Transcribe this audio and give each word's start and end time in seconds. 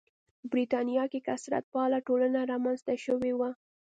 په 0.39 0.45
برېټانیا 0.53 1.03
کې 1.11 1.19
کثرت 1.27 1.63
پاله 1.73 1.97
ټولنه 2.07 2.39
رامنځته 2.51 2.93
شوې 3.05 3.33
وه. 3.39 3.49